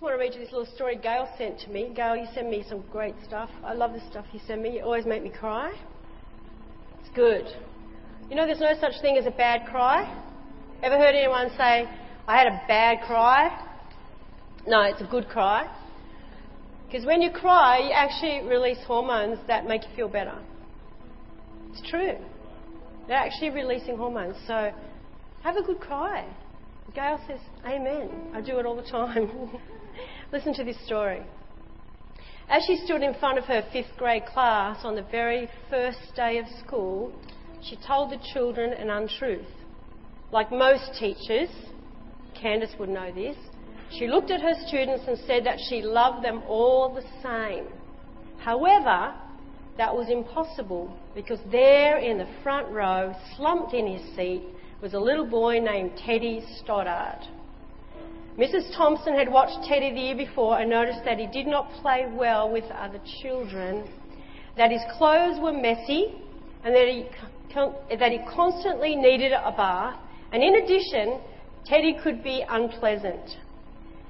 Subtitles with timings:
[0.00, 1.92] just want to read you this little story Gail sent to me.
[1.94, 3.50] Gail, you send me some great stuff.
[3.62, 4.76] I love the stuff you send me.
[4.76, 5.74] You always make me cry.
[7.00, 7.44] It's good.
[8.30, 10.08] You know, there's no such thing as a bad cry.
[10.82, 11.86] Ever heard anyone say,
[12.26, 13.50] I had a bad cry?
[14.66, 15.70] No, it's a good cry.
[16.86, 20.38] Because when you cry, you actually release hormones that make you feel better.
[21.72, 22.16] It's true.
[23.06, 24.36] They're actually releasing hormones.
[24.46, 24.70] So
[25.42, 26.26] have a good cry.
[26.94, 28.08] Gail says, Amen.
[28.32, 29.60] I do it all the time.
[30.32, 31.22] Listen to this story.
[32.48, 36.38] As she stood in front of her fifth grade class on the very first day
[36.38, 37.12] of school,
[37.62, 39.46] she told the children an untruth.
[40.30, 41.48] Like most teachers,
[42.40, 43.36] Candace would know this,
[43.98, 47.66] she looked at her students and said that she loved them all the same.
[48.38, 49.12] However,
[49.78, 54.44] that was impossible because there in the front row, slumped in his seat,
[54.80, 57.26] was a little boy named Teddy Stoddard.
[58.40, 58.74] Mrs.
[58.74, 62.50] Thompson had watched Teddy the year before and noticed that he did not play well
[62.50, 63.86] with other children,
[64.56, 66.14] that his clothes were messy,
[66.64, 67.04] and that he,
[67.96, 69.98] that he constantly needed a bath.
[70.32, 71.20] And in addition,
[71.66, 73.36] Teddy could be unpleasant.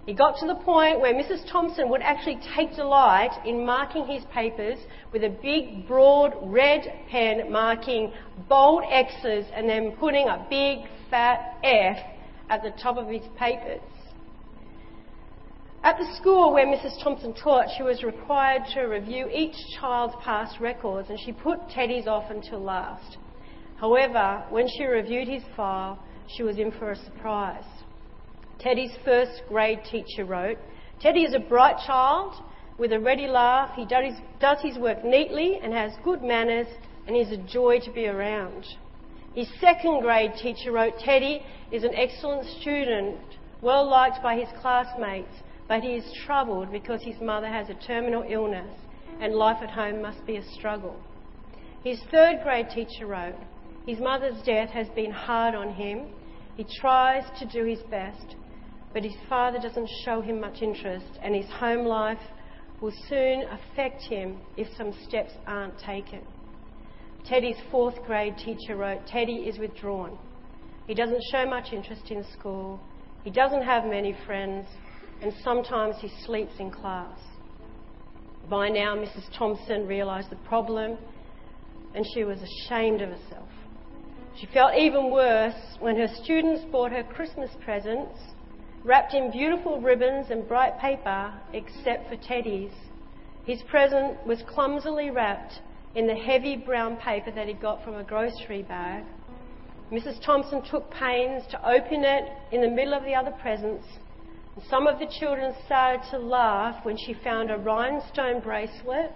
[0.07, 1.51] He got to the point where Mrs.
[1.51, 4.79] Thompson would actually take delight in marking his papers
[5.13, 8.13] with a big, broad red pen marking
[8.49, 11.97] bold X's and then putting a big, fat F
[12.49, 13.81] at the top of his papers.
[15.83, 17.03] At the school where Mrs.
[17.03, 22.07] Thompson taught, she was required to review each child's past records and she put Teddy's
[22.07, 23.17] off until last.
[23.77, 27.65] However, when she reviewed his file, she was in for a surprise.
[28.59, 30.59] Teddy's first grade teacher wrote,
[31.01, 32.35] Teddy is a bright child
[32.77, 33.71] with a ready laugh.
[33.75, 36.67] He does his work neatly and has good manners
[37.07, 38.67] and is a joy to be around.
[39.35, 41.41] His second grade teacher wrote, Teddy
[41.73, 43.17] is an excellent student,
[43.63, 45.33] well liked by his classmates,
[45.71, 48.75] but he is troubled because his mother has a terminal illness
[49.21, 51.01] and life at home must be a struggle.
[51.85, 53.37] His third grade teacher wrote,
[53.87, 56.09] His mother's death has been hard on him.
[56.57, 58.35] He tries to do his best,
[58.93, 62.19] but his father doesn't show him much interest, and his home life
[62.81, 66.23] will soon affect him if some steps aren't taken.
[67.25, 70.19] Teddy's fourth grade teacher wrote Teddy is withdrawn.
[70.89, 72.81] He doesn't show much interest in school.
[73.23, 74.67] He doesn't have many friends,
[75.23, 77.19] and sometimes he sleeps in class.
[78.49, 79.25] By now, Mrs.
[79.37, 80.99] Thompson realised the problem,
[81.95, 83.49] and she was ashamed of herself.
[84.39, 88.19] She felt even worse when her students bought her Christmas presents
[88.85, 92.73] wrapped in beautiful ribbons and bright paper, except for Teddy's.
[93.45, 95.61] His present was clumsily wrapped
[95.95, 99.05] in the heavy brown paper that he got from a grocery bag.
[99.93, 100.25] Mrs.
[100.25, 103.85] Thompson took pains to open it in the middle of the other presents.
[104.69, 109.13] Some of the children started to laugh when she found a rhinestone bracelet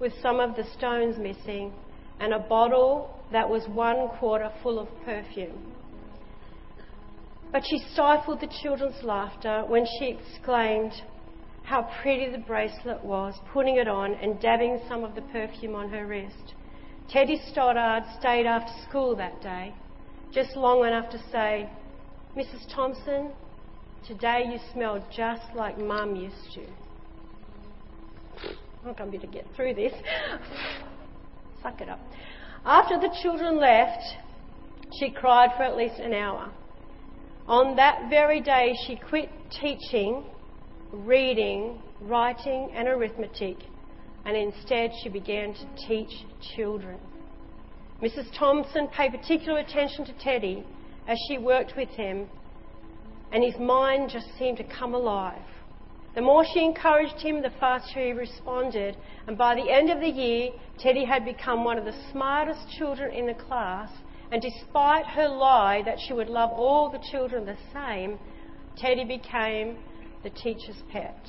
[0.00, 1.72] with some of the stones missing
[2.18, 5.74] and a bottle that was one quarter full of perfume.
[7.52, 10.92] But she stifled the children's laughter when she exclaimed
[11.62, 15.90] how pretty the bracelet was, putting it on and dabbing some of the perfume on
[15.90, 16.54] her wrist.
[17.08, 19.74] Teddy Stoddard stayed after school that day,
[20.32, 21.68] just long enough to say,
[22.36, 22.72] Mrs.
[22.74, 23.32] Thompson,
[24.06, 26.62] today you smell just like Mum used to.
[28.42, 29.92] I'm not going to be able to get through this.
[31.62, 32.00] Suck it up.
[32.64, 34.02] After the children left,
[34.98, 36.50] she cried for at least an hour.
[37.46, 39.28] On that very day, she quit
[39.60, 40.24] teaching,
[40.92, 43.56] reading, writing, and arithmetic,
[44.24, 46.10] and instead she began to teach
[46.54, 46.98] children.
[48.02, 48.26] Mrs.
[48.38, 50.64] Thompson paid particular attention to Teddy
[51.06, 52.28] as she worked with him,
[53.32, 55.42] and his mind just seemed to come alive.
[56.14, 58.96] The more she encouraged him, the faster he responded,
[59.26, 63.12] and by the end of the year, Teddy had become one of the smartest children
[63.12, 63.90] in the class
[64.30, 68.18] and despite her lie that she would love all the children the same,
[68.76, 69.76] Teddy became
[70.22, 71.26] the teacher's pet.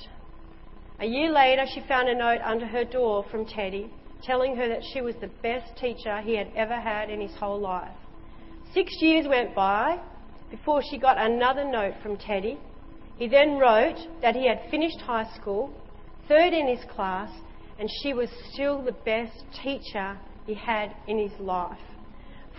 [1.00, 3.92] A year later, she found a note under her door from Teddy
[4.24, 7.60] telling her that she was the best teacher he had ever had in his whole
[7.60, 7.96] life.
[8.72, 9.98] Six years went by
[10.52, 12.60] before she got another note from Teddy.
[13.18, 15.72] He then wrote that he had finished high school,
[16.28, 17.32] third in his class,
[17.80, 21.80] and she was still the best teacher he had in his life.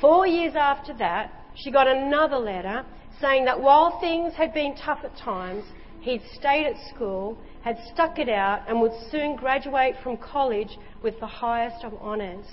[0.01, 2.85] Four years after that, she got another letter
[3.21, 5.65] saying that while things had been tough at times,
[6.01, 11.21] he'd stayed at school, had stuck it out, and would soon graduate from college with
[11.21, 12.47] the highest of honours.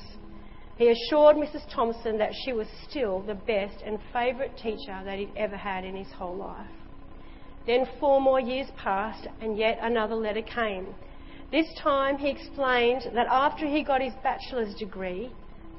[0.79, 1.69] He assured Mrs.
[1.75, 5.93] Thompson that she was still the best and favourite teacher that he'd ever had in
[5.93, 6.71] his whole life.
[7.67, 10.95] Then four more years passed, and yet another letter came.
[11.51, 15.29] This time he explained that after he got his bachelor's degree,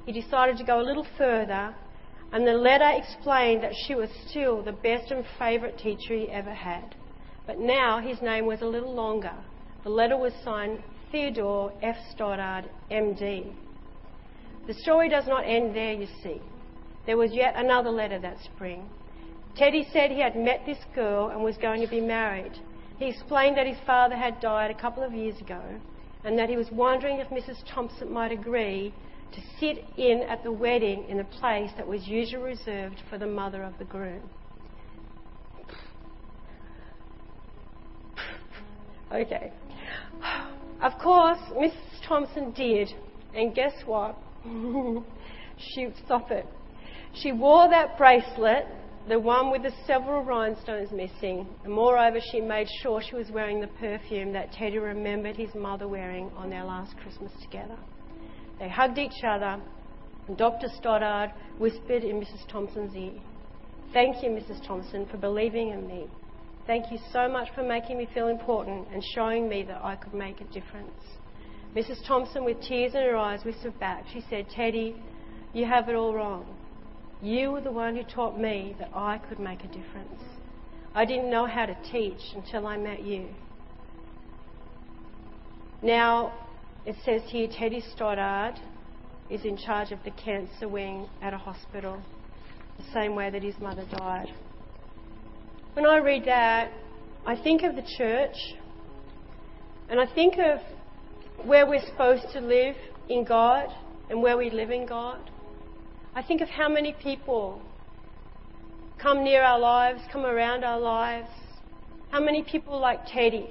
[0.04, 1.74] he decided to go a little further,
[2.34, 6.52] and the letter explained that she was still the best and favourite teacher he ever
[6.52, 6.94] had.
[7.46, 9.32] But now his name was a little longer.
[9.82, 11.96] The letter was signed Theodore F.
[12.10, 13.54] Stoddard, MD.
[14.70, 16.40] The story does not end there, you see.
[17.04, 18.88] There was yet another letter that spring.
[19.56, 22.52] Teddy said he had met this girl and was going to be married.
[22.96, 25.60] He explained that his father had died a couple of years ago
[26.22, 27.56] and that he was wondering if Mrs.
[27.74, 28.94] Thompson might agree
[29.32, 33.26] to sit in at the wedding in a place that was usually reserved for the
[33.26, 34.22] mother of the groom.
[39.12, 39.52] okay.
[40.80, 42.06] Of course, Mrs.
[42.06, 42.94] Thompson did,
[43.34, 44.16] and guess what?
[45.56, 46.46] she stop it.
[47.14, 48.66] She wore that bracelet
[49.08, 51.46] the one with the several rhinestones missing.
[51.64, 55.88] And moreover, she made sure she was wearing the perfume that Teddy remembered his mother
[55.88, 57.78] wearing on their last Christmas together.
[58.58, 59.60] They hugged each other,
[60.28, 60.68] and Dr.
[60.76, 62.46] Stoddard whispered in Mrs.
[62.48, 63.20] Thompson's ear,
[63.92, 64.64] Thank you, Mrs.
[64.66, 66.06] Thompson, for believing in me.
[66.66, 70.14] Thank you so much for making me feel important and showing me that I could
[70.14, 70.92] make a difference.
[71.74, 72.04] Mrs.
[72.06, 74.04] Thompson, with tears in her eyes, whispered back.
[74.12, 74.96] She said, Teddy,
[75.52, 76.56] you have it all wrong.
[77.22, 80.20] You were the one who taught me that I could make a difference.
[80.94, 83.28] I didn't know how to teach until I met you.
[85.82, 86.32] Now,
[86.84, 88.54] it says here Teddy Stoddard
[89.30, 92.02] is in charge of the cancer wing at a hospital,
[92.78, 94.28] the same way that his mother died.
[95.74, 96.72] When I read that,
[97.24, 98.34] I think of the church
[99.88, 100.60] and I think of
[101.46, 102.76] where we're supposed to live
[103.08, 103.68] in God
[104.08, 105.30] and where we live in God.
[106.14, 107.62] I think of how many people
[109.00, 111.28] come near our lives, come around our lives.
[112.10, 113.50] How many people like Teddy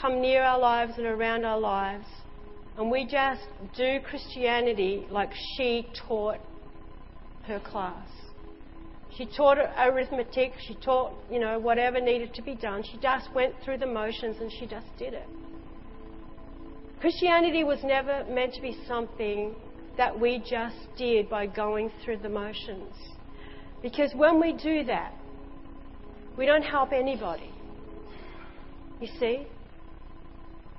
[0.00, 2.06] come near our lives and around our lives,
[2.78, 3.42] and we just
[3.76, 6.38] do Christianity like she taught
[7.46, 8.08] her class.
[9.16, 12.82] She taught arithmetic, she taught, you know, whatever needed to be done.
[12.90, 15.26] She just went through the motions and she just did it.
[17.00, 19.54] Christianity was never meant to be something
[19.96, 22.94] that we just did by going through the motions.
[23.82, 25.14] Because when we do that,
[26.36, 27.50] we don't help anybody.
[29.00, 29.46] You see?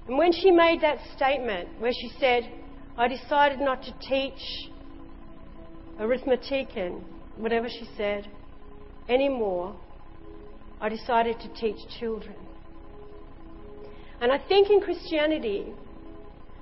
[0.07, 2.51] And when she made that statement where she said,
[2.97, 4.69] I decided not to teach
[5.99, 7.03] arithmetic and
[7.37, 8.27] whatever she said
[9.09, 9.75] anymore,
[10.79, 12.35] I decided to teach children.
[14.19, 15.73] And I think in Christianity,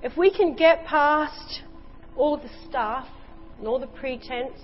[0.01, 1.61] if we can get past
[2.15, 3.07] all the stuff
[3.57, 4.59] and all the pretense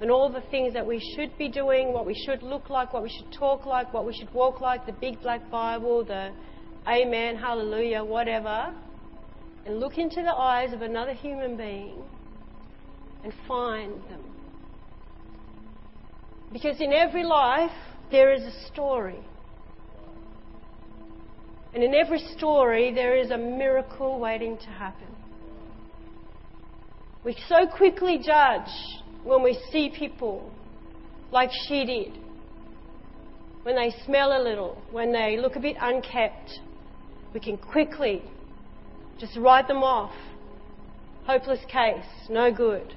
[0.00, 3.02] and all the things that we should be doing, what we should look like, what
[3.02, 6.30] we should talk like, what we should walk like, the big black Bible, the
[6.86, 8.72] amen, hallelujah, whatever,
[9.66, 12.02] and look into the eyes of another human being
[13.24, 14.22] and find them.
[16.52, 17.72] Because in every life,
[18.10, 19.18] there is a story.
[21.74, 25.08] And in every story, there is a miracle waiting to happen.
[27.24, 28.70] We so quickly judge
[29.24, 30.50] when we see people
[31.30, 32.18] like she did.
[33.64, 36.58] When they smell a little, when they look a bit unkept,
[37.34, 38.22] we can quickly
[39.18, 40.14] just write them off.
[41.26, 42.94] Hopeless case, no good.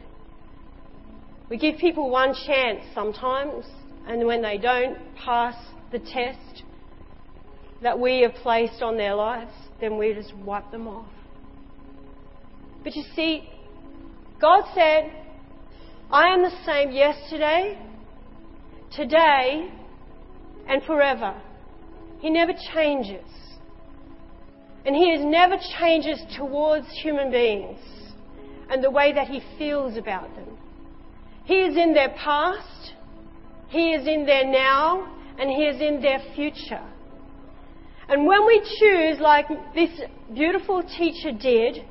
[1.50, 3.66] We give people one chance sometimes,
[4.08, 5.56] and when they don't pass
[5.92, 6.64] the test
[7.82, 11.10] that we have placed on their lives, then we just wipe them off.
[12.84, 13.50] But you see,
[14.40, 15.12] God said,
[16.10, 17.78] I am the same yesterday,
[18.96, 19.72] today,
[20.68, 21.40] and forever.
[22.20, 23.26] He never changes.
[24.86, 27.80] And He is never changes towards human beings
[28.70, 30.58] and the way that He feels about them.
[31.46, 32.94] He is in their past,
[33.70, 35.08] He is in their now,
[35.40, 36.82] and He is in their future.
[38.12, 39.90] And when we choose, like this
[40.34, 41.86] beautiful teacher did,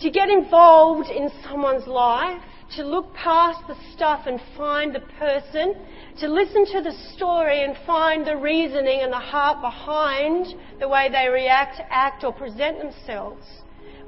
[0.00, 2.42] to get involved in someone's life,
[2.76, 5.76] to look past the stuff and find the person,
[6.18, 10.46] to listen to the story and find the reasoning and the heart behind
[10.80, 13.46] the way they react, act, or present themselves.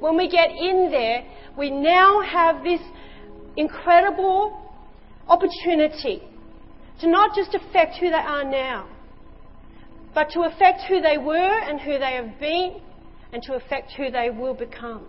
[0.01, 1.25] When we get in there,
[1.57, 2.81] we now have this
[3.57, 4.69] incredible
[5.29, 6.25] opportunity
[7.01, 8.89] to not just affect who they are now,
[10.17, 12.81] but to affect who they were and who they have been,
[13.35, 15.05] and to affect who they will become.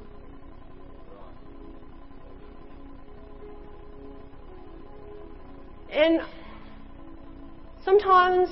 [5.90, 6.20] And
[7.86, 8.50] sometimes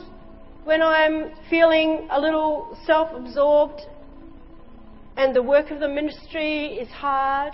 [0.64, 3.82] when I'm feeling a little self absorbed
[5.18, 7.54] and the work of the ministry is hard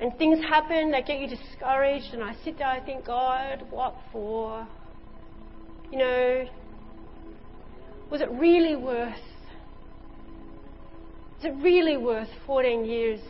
[0.00, 3.94] and things happen that get you discouraged, and I sit there, I think, God, what
[4.10, 4.66] for?
[5.92, 6.46] You know,
[8.10, 9.14] was it really worth?
[11.38, 13.20] Is it really worth 14 years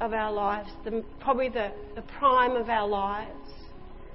[0.00, 3.30] of our lives, the, probably the, the prime of our lives?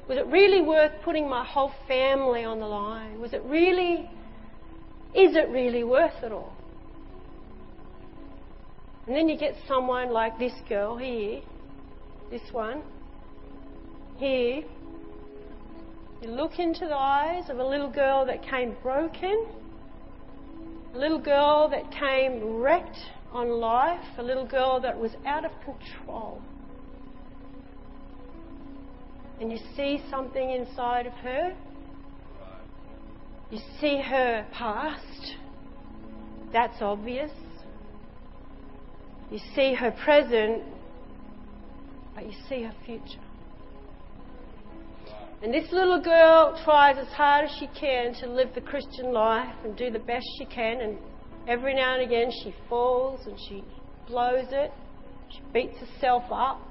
[0.07, 3.19] Was it really worth putting my whole family on the line?
[3.19, 4.09] Was it really,
[5.15, 6.53] is it really worth it all?
[9.07, 11.41] And then you get someone like this girl here,
[12.31, 12.81] this one,
[14.17, 14.63] here.
[16.21, 19.47] You look into the eyes of a little girl that came broken,
[20.95, 22.97] a little girl that came wrecked
[23.31, 26.41] on life, a little girl that was out of control
[29.39, 31.53] and you see something inside of her,
[33.51, 35.35] you see her past,
[36.53, 37.31] that's obvious.
[39.29, 40.63] You see her present,
[42.13, 43.24] but you see her future.
[45.41, 49.55] And this little girl tries as hard as she can to live the Christian life
[49.63, 50.97] and do the best she can, and
[51.47, 53.63] every now and again she falls and she
[54.07, 54.71] blows it,
[55.29, 56.61] she beats herself up.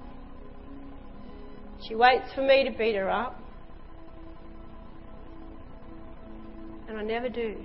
[1.87, 3.39] She waits for me to beat her up.
[6.89, 7.57] And I never do.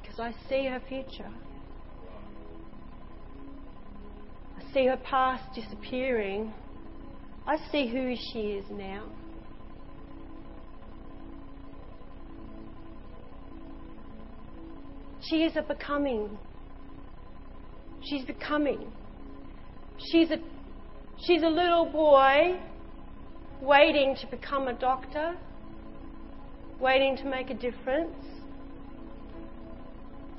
[0.00, 1.30] Because I see her future.
[4.58, 6.52] I see her past disappearing.
[7.46, 9.04] I see who she is now.
[15.20, 16.38] She is a becoming.
[18.02, 18.92] She's becoming.
[20.10, 20.38] She's a
[21.26, 22.58] She's a little boy
[23.60, 25.36] waiting to become a doctor,
[26.80, 28.16] waiting to make a difference.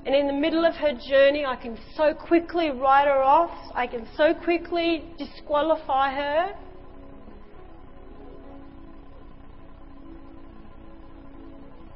[0.06, 3.88] And in the middle of her journey, I can so quickly write her off, I
[3.88, 6.50] can so quickly disqualify her.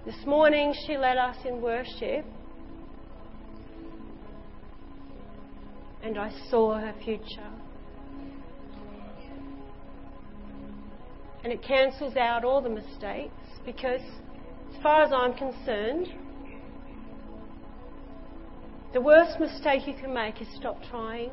[0.07, 2.25] This morning, she led us in worship,
[6.01, 7.51] and I saw her future.
[11.43, 13.33] and it cancels out all the mistakes
[13.65, 14.01] because,
[14.73, 16.07] as far as I'm concerned,
[18.93, 21.31] the worst mistake you can make is stop trying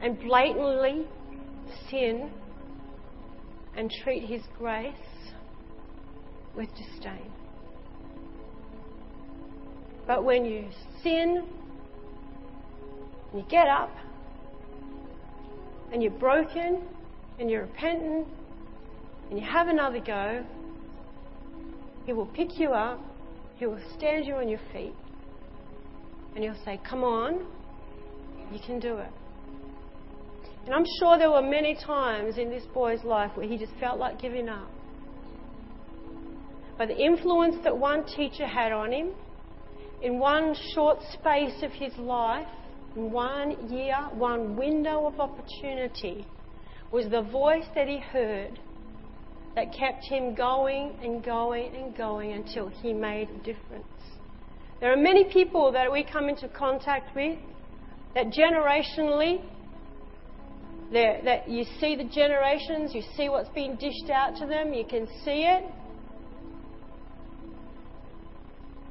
[0.00, 1.06] and blatantly
[1.90, 2.30] sin
[3.76, 4.94] and treat His grace
[6.58, 7.30] with disdain.
[10.06, 10.64] But when you
[11.02, 11.46] sin,
[13.32, 13.94] you get up
[15.92, 16.82] and you're broken
[17.38, 18.26] and you're repentant
[19.30, 20.44] and you have another go,
[22.04, 23.00] He will pick you up,
[23.56, 24.94] He will stand you on your feet,
[26.34, 27.46] and He'll say, Come on,
[28.52, 29.12] you can do it.
[30.66, 33.98] And I'm sure there were many times in this boy's life where he just felt
[33.98, 34.68] like giving up.
[36.78, 39.08] But the influence that one teacher had on him,
[40.00, 42.46] in one short space of his life,
[42.94, 46.24] in one year, one window of opportunity,
[46.92, 48.60] was the voice that he heard
[49.56, 53.84] that kept him going and going and going until he made a difference.
[54.80, 57.38] There are many people that we come into contact with
[58.14, 59.40] that generationally,
[60.92, 65.08] that you see the generations, you see what's being dished out to them, you can
[65.24, 65.64] see it.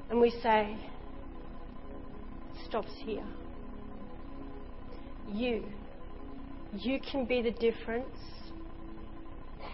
[0.09, 0.77] And we say,
[2.67, 3.25] stops here.
[5.31, 5.63] You
[6.73, 8.15] you can be the difference.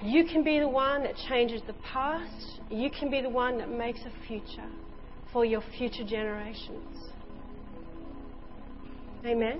[0.01, 2.61] You can be the one that changes the past.
[2.69, 4.69] You can be the one that makes a future
[5.31, 6.97] for your future generations.
[9.25, 9.59] Amen?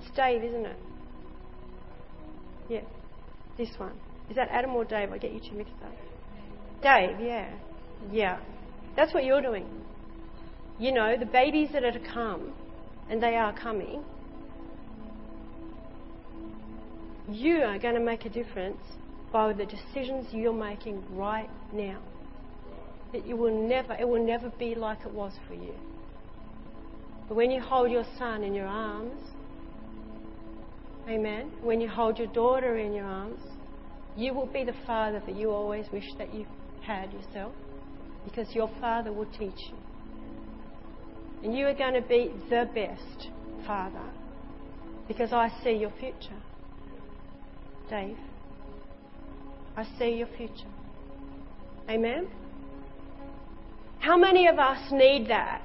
[0.00, 0.76] It's Dave, isn't it?
[2.68, 2.80] Yeah.
[3.58, 3.92] This one.
[4.30, 5.12] Is that Adam or Dave?
[5.12, 5.92] I get you two mixed up.
[6.82, 7.50] Dave, yeah.
[8.10, 8.40] Yeah.
[8.96, 9.66] That's what you're doing
[10.78, 12.52] you know, the babies that are to come,
[13.08, 14.02] and they are coming,
[17.28, 18.80] you are going to make a difference
[19.32, 22.00] by the decisions you're making right now.
[23.12, 25.74] It, will never, it will never be like it was for you.
[27.28, 29.20] But when you hold your son in your arms,
[31.08, 33.40] amen, when you hold your daughter in your arms,
[34.16, 36.46] you will be the father that you always wish that you
[36.82, 37.52] had yourself
[38.24, 39.76] because your father will teach you.
[41.42, 43.28] And you are going to be the best
[43.66, 44.00] father
[45.08, 46.40] Because I see your future.
[47.90, 48.16] Dave,
[49.76, 50.70] I see your future.
[51.88, 52.28] Amen?
[53.98, 55.60] How many of us need that?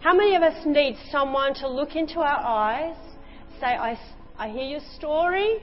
[0.00, 2.96] How many of us need someone to look into our eyes,
[3.60, 3.98] say, I,
[4.38, 5.58] I hear your story,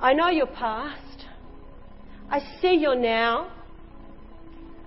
[0.00, 1.24] I know your past,
[2.30, 3.50] I see your now,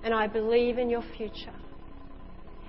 [0.04, 1.54] and I believe in your future.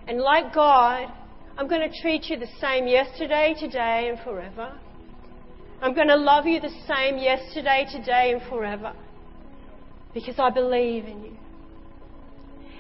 [0.09, 1.13] And like God,
[1.59, 4.73] I'm going to treat you the same yesterday, today, and forever.
[5.83, 8.93] I'm going to love you the same yesterday, today, and forever.
[10.15, 11.37] Because I believe in you.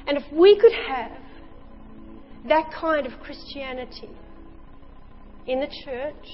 [0.07, 1.12] And if we could have
[2.49, 4.11] that kind of Christianity
[5.47, 6.26] in the church,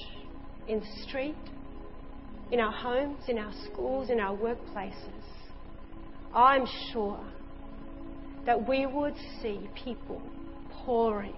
[0.67, 1.35] in the street,
[2.51, 4.93] in our homes, in our schools, in our workplaces,
[6.33, 7.19] I'm sure
[8.45, 10.21] that we would see people
[10.71, 11.33] pouring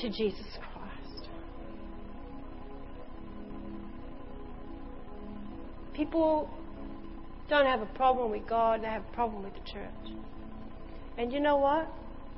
[0.00, 1.28] to Jesus Christ.
[5.94, 6.50] People
[7.48, 10.16] don't have a problem with God, they have a problem with the church.
[11.18, 11.86] And you know what?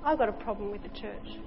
[0.05, 1.39] I've got a problem with the church.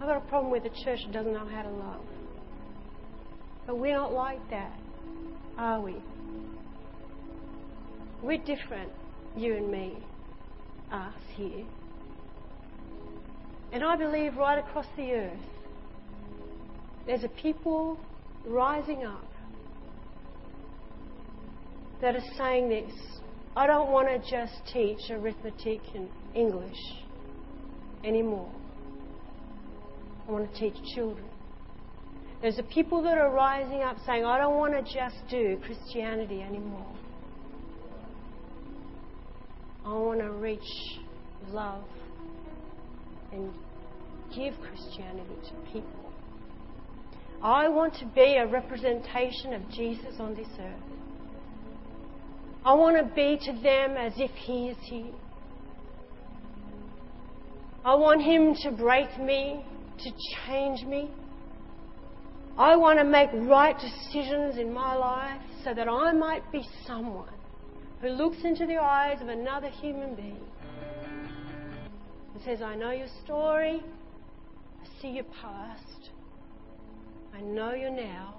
[0.00, 2.00] I've got a problem with the church that doesn't know how to love.
[3.70, 4.76] But we're not like that,
[5.56, 5.94] are we?
[8.20, 8.90] We're different,
[9.36, 9.96] you and me,
[10.90, 11.64] us here.
[13.72, 15.38] And I believe right across the earth,
[17.06, 17.96] there's a people
[18.44, 19.30] rising up
[22.02, 22.92] that are saying this
[23.56, 26.74] I don't want to just teach arithmetic and English
[28.02, 28.50] anymore.
[30.26, 31.29] I want to teach children.
[32.42, 36.40] There's a people that are rising up saying, I don't want to just do Christianity
[36.40, 36.86] anymore.
[39.84, 40.60] I want to reach
[41.48, 41.84] love
[43.32, 43.52] and
[44.34, 46.12] give Christianity to people.
[47.42, 50.82] I want to be a representation of Jesus on this earth.
[52.64, 55.12] I want to be to them as if He is here.
[57.84, 59.64] I want Him to break me,
[59.98, 60.10] to
[60.46, 61.10] change me.
[62.60, 67.32] I want to make right decisions in my life so that I might be someone
[68.02, 70.44] who looks into the eyes of another human being
[72.34, 76.10] and says, I know your story, I see your past,
[77.34, 78.34] I know you now,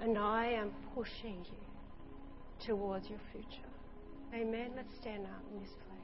[0.00, 3.68] and I am pushing you towards your future.
[4.32, 4.70] Amen.
[4.76, 5.98] Let's stand up in this place.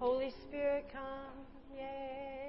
[0.00, 1.78] Holy Spirit, come.
[1.78, 2.43] Yay.